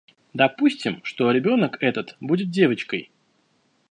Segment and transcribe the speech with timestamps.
[0.33, 3.11] Допустим, что ребенок этот будет девочкой.